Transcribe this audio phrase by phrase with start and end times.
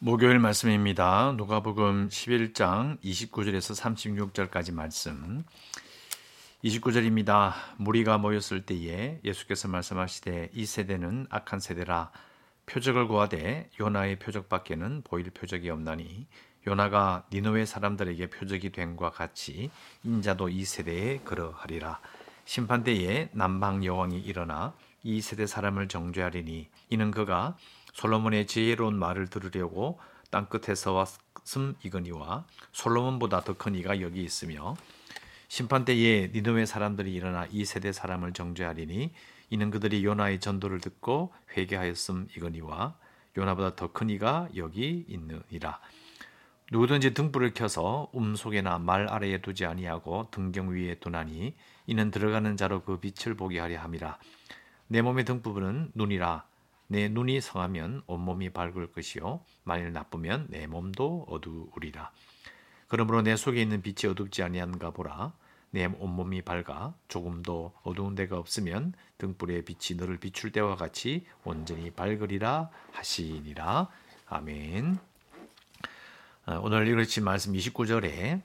[0.00, 1.34] 목요일 말씀입니다.
[1.36, 3.74] 누가복음 11장 29절에서
[4.38, 5.42] 36절까지 말씀.
[6.62, 7.52] 29절입니다.
[7.78, 12.12] 무리가 모였을 때에 예수께서 말씀하시되 이 세대는 악한 세대라
[12.66, 16.28] 표적을 구하되 요나의 표적밖에는 보일 표적이 없나니
[16.68, 19.68] 요나가 니노의 사람들에게 표적이 된과 같이
[20.04, 21.98] 인자도 이 세대에 그러하리라.
[22.44, 27.56] 심판 때에 남방 여왕이 일어나 이 세대 사람을 정죄하리니 이는 그가
[27.98, 29.98] 솔로몬의 지혜로운 말을 들으려고
[30.30, 34.76] 땅끝에서 왔음 이거니와 솔로몬보다 더 큰 이가 여기 있으며
[35.48, 39.12] 심판 때에 니느웨 사람들이 일어나 이 세대 사람을 정죄하리니
[39.50, 42.94] 이는 그들이 요나의 전도를 듣고 회개하였음 이거니와
[43.36, 45.80] 요나보다 더 큰 이가 여기 있느니라.
[46.70, 51.56] 누구든지 등불을 켜서 음속에나 말 아래에 두지 아니하고 등경 위에 두나니
[51.86, 54.18] 이는 들어가는 자로 그 빛을 보게 하려 함이라.
[54.86, 56.44] 내 몸의 등불은 눈이라
[56.88, 59.40] 내 눈이 성하면 온몸이 밝을 것이요.
[59.62, 62.10] 만일 나쁘면 내 몸도 어두우리라.
[62.88, 65.32] 그러므로 내 속에 있는 빛이 어둡지 아니한가 보라.
[65.70, 72.70] 내 온몸이 밝아 조금도 어두운 데가 없으면 등불의 빛이 너를 비출 때와 같이 온전히 밝으리라
[72.92, 73.88] 하시니라.
[74.26, 74.98] 아멘.
[76.46, 78.40] 어, 오늘 읽으신 말씀 29절에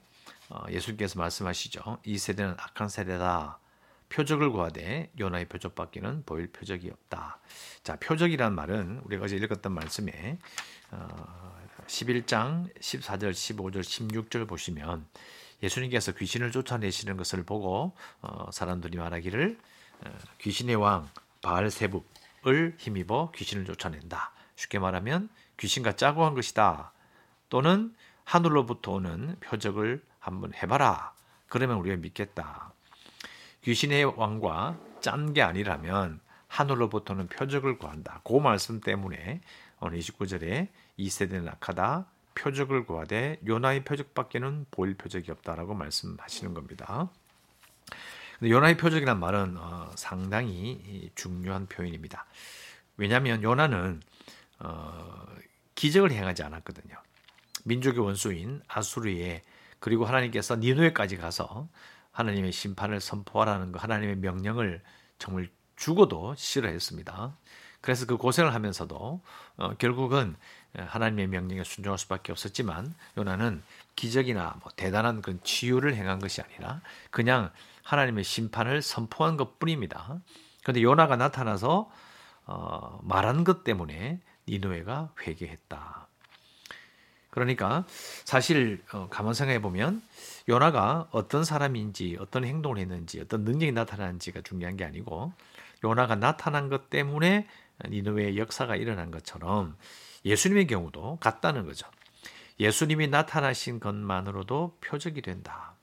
[0.50, 2.00] 어, 예수께서 말씀하시죠.
[2.04, 3.60] 이 세대는 악한 세대다
[4.14, 7.40] 표적을 구하되 요나의 표적밖에는 보일 표적이 없다.
[7.84, 10.38] 자, 표적이란 말은 우리가 어제 읽었던 말씀에
[10.92, 15.08] 어, 11장 14절, 15절, 16절 보시면
[15.64, 19.58] 예수님께서 귀신을 쫓아내시는 것을 보고 어, 사람들이 말하기를
[20.06, 21.10] 어, 귀신의 왕
[21.42, 24.32] 바알세북을 힘입어 귀신을 쫓아낸다.
[24.56, 26.92] 쉽게 말하면 귀신과 짜고 한 것이다.
[27.50, 31.14] 또는 하늘로부터 오는 표적을 한번 해봐라.
[31.48, 32.74] 그러면 우리가 믿겠다.
[33.64, 38.22] 귀신의 왕과 짠 게 아니라면 하늘로부터는 표적을 구한다.
[38.24, 39.42] 그 말씀 때문에
[39.80, 42.06] 오늘 29절에 이 세대는 악하다.
[42.36, 47.10] 표적을 구하되 요나의 표적밖에는 보일 표적이 없다라고 말씀하시는 겁니다.
[48.42, 52.26] 요나의 표적이란 말은 어, 상당히 중요한 표현입니다.
[52.98, 54.02] 왜냐하면 요나는
[54.60, 55.26] 어,
[55.76, 56.96] 기적을 행하지 않았거든요.
[57.64, 59.42] 민족의 원수인 아수르에
[59.80, 61.68] 그리고 하나님께서 니누에까지 가서
[62.14, 64.82] 하나님의 심판을 선포하라는 거 하나님의 명령을
[65.20, 67.36] 정말 죽어도 싫어했습니다.
[67.82, 69.22] 그래서 그 고생을 하면서도
[69.58, 70.38] 어, 결국은
[70.76, 73.62] 하나님의 명령에 순종할 수밖에 없었지만 요나는
[73.96, 76.82] 기적이나 뭐 대단한 그런 치유를 행한 것이 아니라
[77.12, 77.52] 그냥
[77.84, 80.20] 하나님의 심판을 선포한 것뿐입니다.
[80.64, 81.92] 그런데 요나가 나타나서
[82.46, 86.08] 어, 말한 것 때문에 니누에가 회개했다.
[87.34, 87.84] 그러니까
[88.26, 90.04] 사실 어, 가만 생각해 보면
[90.48, 95.34] 요나가 어떤 사람인지 어떤 행동을 했는지 어떤 능력이 나타나는지가 중요한 게 아니고
[95.84, 97.48] 요나가 나타난 것 때문에
[97.86, 99.76] 니누의 역사가 일어난 것처럼
[100.24, 101.88] 예수님의 경우도 같다는 거죠.
[102.60, 105.74] 예수님이 나타나신 것만으로도 표적이 된다.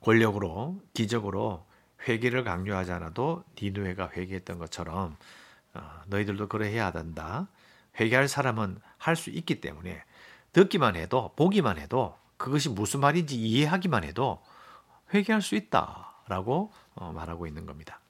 [0.00, 1.64] 권력으로 기적으로
[2.08, 5.16] 회개를 강요하지 않아도 니누에가 회개했던 것처럼
[5.74, 7.46] 어, 너희들도 그래야 된다.
[8.00, 10.02] 회개할 사람은 할 수 있기 때문에
[10.52, 14.42] 듣기만 해도 보기만 해도 그것이 무슨 말인지 이해하기만 해도
[15.12, 18.00] 회개할 수 있다라고 어, 말하고 있는 겁니다.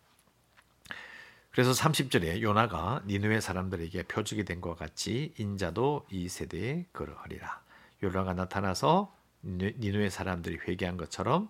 [1.51, 7.61] 그래서 30절에 요나가 니누의 사람들에게 표적이 된 것 같이 인자도 이 세대에 그러하리라.
[8.03, 9.13] 요나가 나타나서
[9.43, 11.49] 니누의 사람들이 회개한 것처럼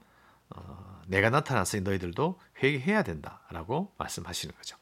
[0.50, 4.77] 어, 내가 나타났으니 너희들도 회개해야 된다라고 말씀하시는 거죠.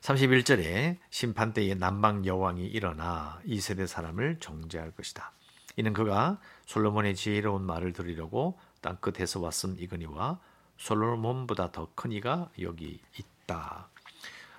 [0.00, 5.32] 31절에 심판 때에 남방 여왕이 일어나 이 세대 사람을 정죄할 것이다.
[5.76, 10.40] 이는 그가 솔로몬의 지혜로운 말을 들으려고 땅 끝에서 왔음 이거니와
[10.78, 13.88] 솔로몬보다 더 큰 이가 여기 있다.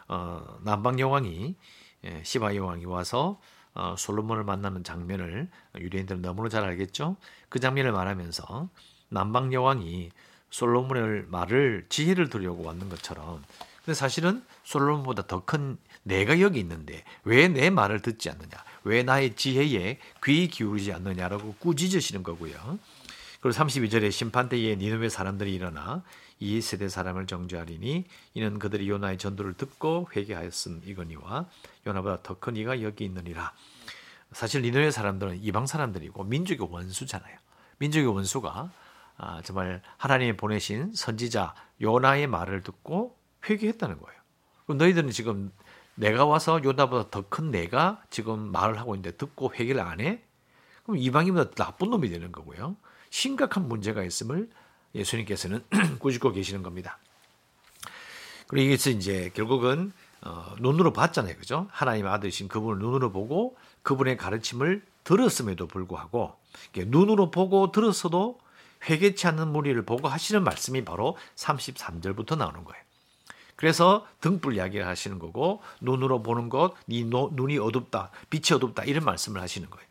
[0.07, 1.55] 어, 남방 여왕이
[2.03, 3.39] 예, 시바 여왕이 와서
[3.73, 7.15] 어, 솔로몬을 만나는 장면을 유대인들은 너무나 잘 알겠죠.
[7.49, 8.69] 그 장면을 말하면서
[9.09, 10.11] 남방 여왕이
[10.51, 13.43] 솔로몬의 말을 지혜를 들으려고 왔는 것처럼
[13.85, 18.51] 근데 사실은 솔로몬보다 더 큰 내가 여기 있는데 왜 내 말을 듣지 않느냐?
[18.83, 22.79] 왜 나의 지혜에 귀 기울이지 않느냐라고 꾸짖으시는 거고요.
[23.41, 26.03] 그리고 32절에 심판 때에 니누의 사람들이 일어나
[26.39, 28.05] 이 세대 사람을 정죄하리니
[28.35, 31.45] 이는 그들이 요나의 전도를 듣고 회개하였음 이거니와
[31.85, 33.53] 요나보다 더 큰 이가 여기 있느니라.
[34.31, 37.37] 사실 니누의 사람들은 이방 사람들이고 민족의 원수잖아요.
[37.79, 38.71] 민족의 원수가
[39.17, 43.17] 아, 정말 하나님이 보내신 선지자 요나의 말을 듣고
[43.47, 44.19] 회개했다는 거예요.
[44.65, 45.51] 그럼 너희들은 지금
[45.95, 50.21] 내가 와서 요나보다 더 큰 내가 지금 말을 하고 있는데 듣고 회개를 안 해?
[50.83, 52.75] 그럼 이방인보다 나쁜 놈이 되는 거고요.
[53.09, 54.49] 심각한 문제가 있음을
[54.95, 55.63] 예수님께서는
[55.99, 56.97] 꾸짖고 계시는 겁니다.
[58.47, 61.35] 그리고 이것이 이제 결국은 어, 눈으로 봤잖아요.
[61.37, 61.67] 그죠?
[61.71, 66.35] 하나님의 아들이신 그분을 눈으로 보고 그분의 가르침을 들었음에도 불구하고
[66.75, 68.39] 눈으로 보고 들었어도
[68.87, 72.83] 회개치 않는 무리를 보고 하시는 말씀이 바로 33절부터 나오는 거예요.
[73.61, 79.39] 그래서 등불 이야기를 하시는 거고 눈으로 보는 것, 네 눈이 어둡다, 빛이 어둡다 이런 말씀을
[79.39, 79.87] 하시는 거예요.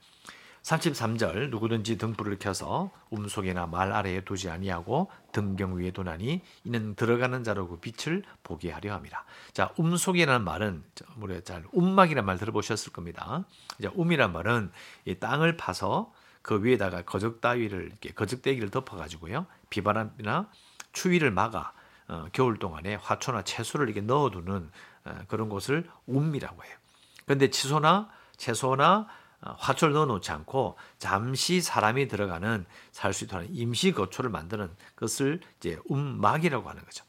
[0.63, 7.69] 33절 누구든지 등불을 켜서 움속이나 말 아래에 두지 아니하고 등경 위에 두나니 이는 들어가는 자로
[7.69, 9.25] 그 빛을 보게 하려 함이라.
[9.53, 10.83] 자, 움속이라는 말은
[11.21, 13.45] 우리 잘 움막이라는 말 들어보셨을 겁니다.
[13.81, 14.73] 자, 움이란 말은
[15.05, 16.13] 이 땅을 파서
[16.43, 19.47] 그 위에다가 거적 따위를 이렇게 거적대기를 덮어 가지고요.
[19.71, 20.51] 비바람이나
[20.93, 21.73] 추위를 막아
[22.11, 24.71] 어, 겨울 동안에 화초나 채소를 이렇게 넣어두는
[25.05, 26.77] 어, 그런 곳을 움이라고 해요.
[27.25, 29.07] 그런데 채소나 채소나
[29.43, 35.79] 어, 화초를 넣어놓지 않고 잠시 사람이 들어가는 살 수 있도록 임시 거초를 만드는 것을 이제
[35.87, 37.05] 움막이라고 하는 거죠.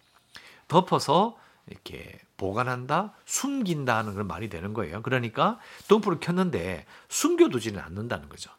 [0.67, 1.35] 덮어서
[1.67, 5.01] 이렇게 보관한다, 숨긴다 하는 그런 말이 되는 거예요.
[5.01, 8.51] 그러니까 등불을 켰는데 숨겨두지는 않는다는 거죠.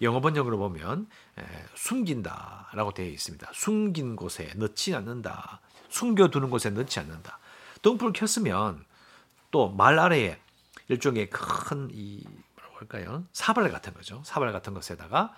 [0.00, 1.08] 영어 번역으로 보면
[1.38, 1.42] 에,
[1.74, 3.50] 숨긴다라고 되어 있습니다.
[3.52, 5.60] 숨긴 곳에 넣지 않는다.
[5.92, 7.38] 숨겨두는 곳에 넣지 않는다.
[7.82, 8.84] 등불을 켰으면
[9.50, 10.38] 또 말 아래에
[10.88, 12.24] 일종의 큰이
[12.78, 13.24] 할까요?
[13.32, 14.22] 사발 같은 거죠.
[14.24, 15.34] 사발 같은 것에다가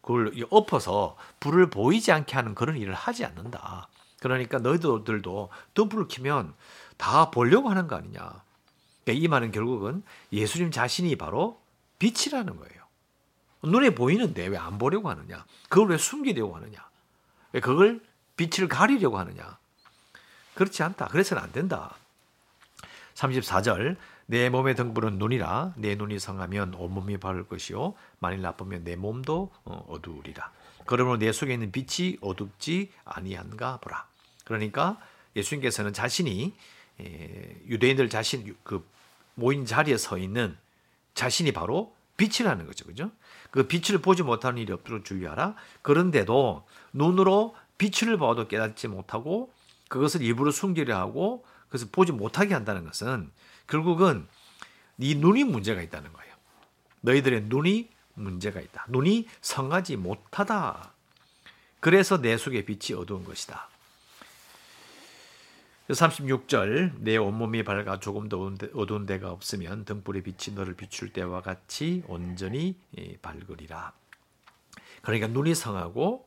[0.00, 3.88] 그걸 엎어서 불을 보이지 않게 하는 그런 일을 하지 않는다.
[4.20, 6.54] 그러니까 너희들도 등불을 켜면
[6.96, 8.20] 다 보려고 하는 거 아니냐.
[9.04, 10.02] 그러니까 이 말은 결국은
[10.32, 11.60] 예수님 자신이 바로
[11.98, 12.82] 빛이라는 거예요.
[13.62, 15.44] 눈에 보이는데 왜 안 보려고 하느냐?
[15.68, 16.84] 그걸 왜 숨기려고 하느냐?
[17.52, 18.00] 왜 그걸
[18.36, 19.58] 빛을 가리려고 하느냐?
[20.54, 21.06] 그렇지 않다.
[21.06, 21.96] 그래서는 안 된다.
[23.14, 23.96] 34절
[24.26, 29.86] 내 몸의 등불은 눈이라 내 눈이 성하면 온몸이 밝을 것이요 만일 나쁘면 내 몸도 어,
[29.88, 30.50] 어두우리라.
[30.86, 34.06] 그러므로 내 속에 있는 빛이 어둡지 아니한가 보라.
[34.44, 34.98] 그러니까
[35.36, 36.54] 예수님께서는 자신이
[37.68, 38.86] 유대인들 자신 그
[39.34, 40.56] 모인 자리에 서 있는
[41.14, 42.84] 자신이 바로 빛이라는 거죠.
[42.84, 43.10] 그죠?
[43.50, 45.54] 그 빛을 보지 못하는 일이 없도록 주의하라.
[45.82, 49.52] 그런데도 눈으로 빛을 봐도 깨닫지 못하고
[49.92, 53.30] 그것을 입으로 숨기려 하고 그것을 보지 못하게 한다는 것은
[53.66, 54.26] 결국은
[54.96, 56.34] 네 눈이 문제가 있다는 거예요.
[57.02, 58.86] 너희들의 눈이 문제가 있다.
[58.88, 60.94] 눈이 성하지 못하다.
[61.80, 63.68] 그래서 내 속에 빛이 어두운 것이다.
[65.90, 72.02] 36절 내 온몸이 밝아 조금 더 어두운 데가 없으면 등불의 빛이 너를 비출 때와 같이
[72.06, 73.92] 온전히 예, 밝으리라.
[75.02, 76.26] 그러니까 눈이 성하고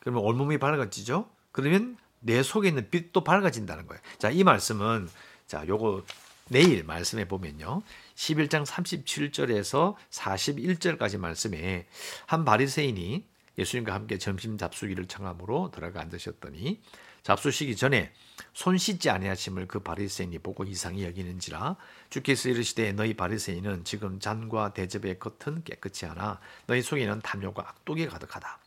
[0.00, 1.30] 그러면 온몸이 밝아지죠.
[1.50, 1.96] 그러면
[2.26, 4.02] 내 속에 있는 빛도 밝아진다는 거예요.
[4.18, 5.08] 자, 이 말씀은
[5.46, 6.04] 자, 요거
[6.48, 7.82] 내일 말씀해 보면요.
[8.16, 11.86] 11장 37절에서 41절까지 말씀에
[12.26, 13.24] 한 바리새인이
[13.58, 16.80] 예수님과 함께 점심 잡수기를 청함으로 들어가 앉으셨더니
[17.22, 18.12] 잡수시기 전에
[18.52, 21.76] 손 씻지 아니하심을 그 바리새인이 보고 이상히 여기는지라
[22.10, 28.58] 주께서 이르시되 너희 바리새인은 지금 잔과 대접의 겉은 깨끗이 하나 너희 속에는 탐욕과 악독이 가득하다.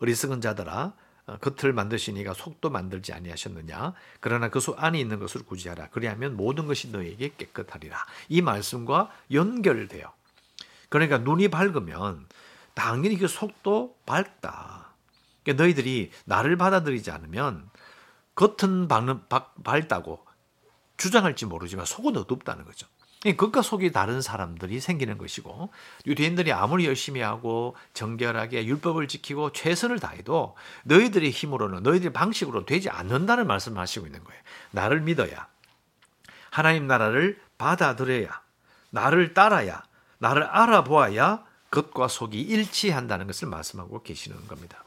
[0.00, 0.94] 어리석은 자들아 어,
[1.26, 3.94] 겉을 만드시니가 속도 만들지 아니하셨느냐?
[4.20, 5.88] 그러나 그 속 안에 있는 것을 구지하라.
[5.90, 7.96] 그리하면 모든 것이 너에게 깨끗하리라.
[8.28, 10.12] 이 말씀과 연결돼요.
[10.88, 12.26] 그러니까 눈이 밝으면
[12.74, 14.94] 당연히 그 속도 밝다.
[15.42, 17.68] 그러니까 너희들이 나를 받아들이지 않으면
[18.34, 18.88] 겉은
[19.62, 20.24] 밝다고
[20.96, 22.86] 주장할지 모르지만 속은 어둡다는 거죠
[23.24, 25.70] 겉과 속이 다른 사람들이 생기는 것이고
[26.06, 33.46] 유대인들이 아무리 열심히 하고 정결하게 율법을 지키고 최선을 다해도 너희들의 힘으로는 너희들의 방식으로 되지 않는다는
[33.46, 34.40] 말씀을 하시고 있는 거예요.
[34.72, 35.46] 나를 믿어야
[36.50, 38.42] 하나님 나라를 받아들여야
[38.90, 39.84] 나를 따라야
[40.18, 44.84] 나를 알아보아야 겉과 속이 일치한다는 것을 말씀하고 계시는 겁니다.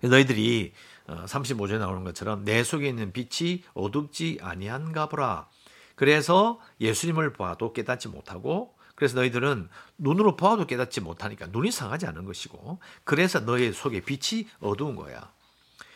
[0.00, 0.72] 너희들이
[1.06, 5.48] 35절에 어, 나오는 것처럼 내 속에 있는 빛이 어둡지 아니한가 보라.
[5.96, 12.78] 그래서 예수님을 봐도 깨닫지 못하고 그래서 너희들은 눈으로 보아도 깨닫지 못하니까 눈이 상하지 않은 것이고
[13.04, 15.32] 그래서 너희 속에 빛이 어두운 거야.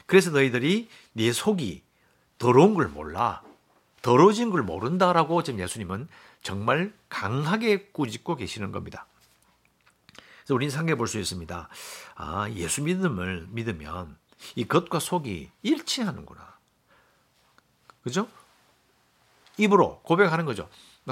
[0.07, 1.85] 그래서 너희들이 네 속이
[2.39, 3.43] 더러운 걸 몰라.
[4.03, 6.09] 더러워진 걸 모른다라고 지금 예수님은
[6.43, 9.07] 정말 강하게 꾸짖고 계시는 겁니다.
[10.39, 11.69] 그래서 우리는 상해 볼 수 있습니다.
[12.17, 14.17] 아, 예수 믿음을 믿으면
[14.57, 16.59] 이 겉과 속이 일치하는구나.
[18.03, 18.27] 그죠?
[19.61, 20.69] 입으로 고백하는 거죠.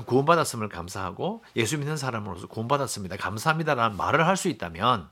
[0.06, 3.16] 구원받았음을 감사하고 예수 믿는 사람으로서 구원받았습니다.
[3.16, 5.08] 감사합니다라는 말을 할 수 있다면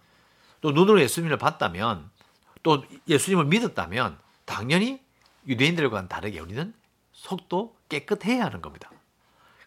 [0.61, 2.11] 또 눈으로 예수님을 봤다면
[2.62, 5.00] 또 예수님을 믿었다면 당연히
[5.47, 6.75] 유대인들과는 다르게 우리는
[7.12, 8.90] 속도 깨끗해야 하는 겁니다.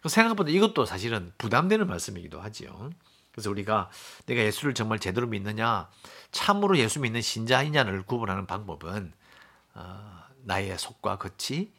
[0.04, 2.90] 생각보다 이것도 사실은 부담되는 말씀이기도 하지요.
[3.32, 3.90] 그래서 우리가
[4.26, 5.88] 내가 예수를 정말 제대로 믿느냐,
[6.32, 9.12] 참으로 예수 믿는 신자이냐를 구분하는 방법은
[9.74, 11.70] 어, 나의 속과 겉이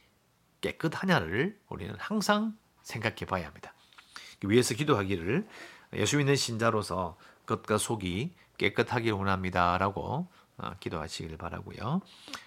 [0.61, 3.73] 깨끗하냐를 우리는 항상 생각해 봐야 합니다.
[4.43, 5.47] 위해서 기도하기를
[5.93, 10.27] 예수 믿는 신자로서 겉과 속이 깨끗하길 원합니다라고
[10.57, 12.01] 어, 기도하시길 바라고요.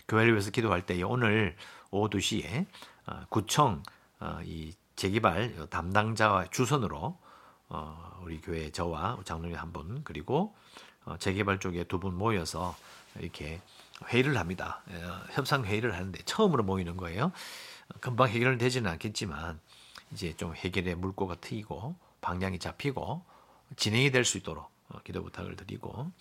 [0.08, 1.56] 교회를 위해서 기도할 때 오늘
[1.90, 2.66] 오후 2시에
[3.06, 3.82] 어, 구청
[4.20, 7.18] 어, 이 재개발 담당자와 주선으로
[8.22, 10.54] 우리 교회 저와 장로님 한 분 그리고
[11.18, 12.76] 재개발 쪽에 두 분 모여서
[13.18, 13.60] 이렇게
[14.06, 14.82] 회의를 합니다.
[15.32, 17.32] 협상 회의를 하는데 처음으로 모이는 거예요.
[18.00, 19.60] 금방 해결되지는 않겠지만
[20.12, 23.24] 이제 좀 해결의 물꼬가 트이고 방향이 잡히고
[23.76, 24.70] 진행이 될 수 있도록
[25.04, 26.12] 기도 부탁을 드리고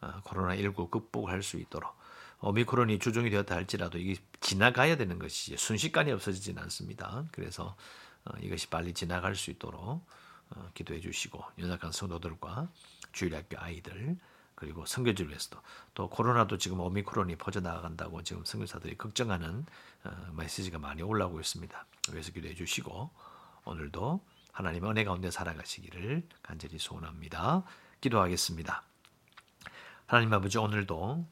[0.00, 1.94] 어, 코로나19 극복할 수 있도록
[2.40, 7.24] 오미크론이 주종이 되었다 할지라도 이게 지나가야 되는 것이 순식간에 없어지지는 않습니다.
[7.32, 7.76] 그래서
[8.24, 10.04] 어, 이것이 빨리 지나갈 수 있도록
[10.50, 12.68] 어, 기도해 주시고 연약한 성도들과
[13.12, 14.16] 주일학교 아이들
[14.56, 15.60] 그리고 선교지를 위해서도
[15.94, 19.66] 또 코로나도 지금 오미크론이 퍼져나간다고 지금 선교사들이 걱정하는
[20.32, 21.86] 메시지가 많이 올라오고 있습니다.
[22.08, 23.10] 그래서 기도해 주시고
[23.64, 27.64] 오늘도 하나님의 은혜 가운데 살아가시기를 간절히 소원합니다.
[28.00, 28.82] 기도하겠습니다.
[30.06, 31.26] 하나님 아버지 오늘도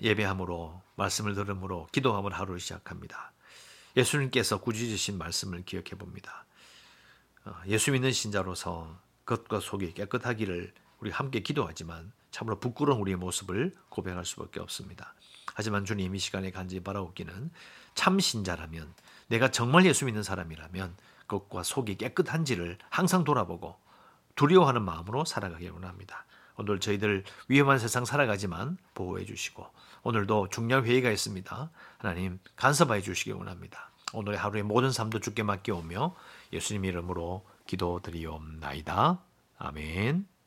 [0.00, 3.32] 예배함으로 말씀을 들음으로 기도함을 하루를 시작합니다.
[3.96, 6.46] 예수님께서 꾸짖으신 말씀을 기억해 봅니다.
[7.44, 14.24] 어, 예수 믿는 신자로서 겉과 속이 깨끗하기를 우리 함께 기도하지만 참으로 부끄러운 우리의 모습을 고백할
[14.24, 15.14] 수밖에 없습니다.
[15.54, 17.50] 하지만 주님 이 시간에 간절히 바라옵기는
[17.94, 18.92] 참 신자라면
[19.28, 20.96] 내가 정말 예수 믿는 사람이라면
[21.28, 23.76] 겉과 속이 깨끗한지를 항상 돌아보고
[24.36, 26.24] 두려워하는 마음으로 살아가길 원합니다.
[26.56, 29.66] 오늘 저희들 위험한 세상 살아가지만 보호해 주시고
[30.02, 31.70] 오늘도 중요한 회의가 있습니다.
[31.98, 33.90] 하나님 간섭하여 주시기 원합니다.
[34.12, 36.14] 오늘의 하루의 모든 삶도 주께 맡겨오며
[36.52, 39.20] 예수님 이름으로 기도드리옵나이다.
[39.58, 40.39] 아멘.